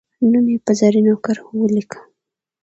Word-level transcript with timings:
نوم 0.31 0.45
یې 0.53 0.57
په 0.65 0.71
زرینو 0.79 1.13
کرښو 1.23 1.51
ولیکه. 1.59 1.99